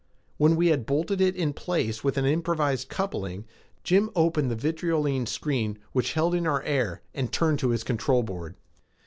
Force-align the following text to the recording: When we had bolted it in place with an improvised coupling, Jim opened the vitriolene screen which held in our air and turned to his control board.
When 0.37 0.55
we 0.55 0.69
had 0.69 0.87
bolted 0.87 1.21
it 1.21 1.35
in 1.35 1.53
place 1.53 2.03
with 2.03 2.17
an 2.17 2.25
improvised 2.25 2.89
coupling, 2.89 3.45
Jim 3.83 4.09
opened 4.15 4.49
the 4.49 4.55
vitriolene 4.55 5.27
screen 5.27 5.77
which 5.91 6.13
held 6.13 6.33
in 6.33 6.47
our 6.47 6.63
air 6.63 7.03
and 7.13 7.31
turned 7.31 7.59
to 7.59 7.69
his 7.69 7.83
control 7.83 8.23
board. 8.23 8.55